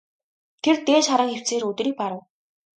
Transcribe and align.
Тэр 0.63 0.75
дээш 0.87 1.05
харан 1.09 1.29
хэвтсээр 1.31 1.63
өдрийг 1.69 1.95
барав. 2.01 2.21